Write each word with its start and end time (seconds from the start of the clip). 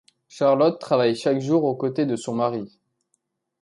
Charlotte 0.27 0.79
travaille 0.81 1.15
chaque 1.15 1.39
jour 1.41 1.63
aux 1.63 1.75
côtés 1.75 2.07
de 2.07 2.15
son 2.15 2.33
mari. 2.33 2.79